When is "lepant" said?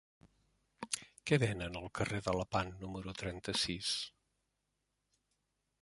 2.39-2.73